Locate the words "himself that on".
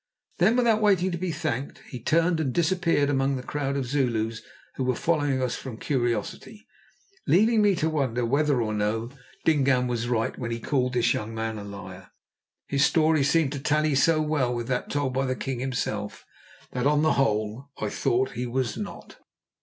15.59-17.03